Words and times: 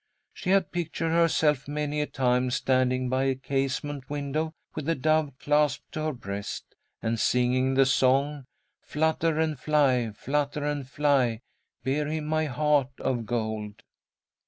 She 0.33 0.49
had 0.49 0.71
pictured 0.71 1.11
herself 1.11 1.67
many 1.67 2.01
a 2.01 2.07
time, 2.07 2.49
standing 2.49 3.07
by 3.07 3.25
a 3.25 3.35
casement 3.35 4.09
window 4.09 4.55
with 4.73 4.89
a 4.89 4.95
dove 4.95 5.37
clasped 5.37 5.91
to 5.91 6.05
her 6.05 6.11
breast, 6.11 6.65
and 7.03 7.19
singing 7.19 7.75
the 7.75 7.85
song, 7.85 8.45
"Flutter, 8.81 9.39
and 9.39 9.59
fly, 9.59 10.09
flutter, 10.11 10.65
and 10.65 10.89
fly, 10.89 11.41
bear 11.83 12.07
him 12.07 12.25
my 12.25 12.45
heart 12.45 12.89
of 12.99 13.27
gold." 13.27 13.83